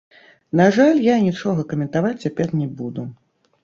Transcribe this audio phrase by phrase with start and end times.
[0.61, 3.11] На жаль, я нічога каментаваць цяпер не буду.